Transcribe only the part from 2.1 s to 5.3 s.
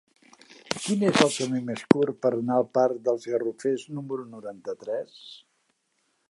per anar al parc dels Garrofers número noranta-tres?